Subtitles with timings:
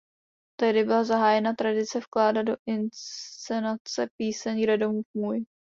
[0.59, 5.45] Tehdy byla zahájena tradice vkládat do inscenace píseň "Kde domov můj".